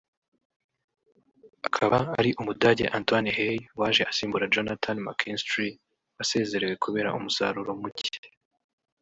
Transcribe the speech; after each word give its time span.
akaba 1.67 1.97
ari 2.19 2.29
Umudage 2.39 2.85
Antoine 2.97 3.29
Hey 3.37 3.57
waje 3.79 4.03
asimbura 4.11 4.49
Johnattan 4.53 4.97
McKinstry 5.05 5.67
wasezerewe 6.15 6.73
kubera 6.83 7.15
umusaruro 7.17 7.69
muke 7.81 8.17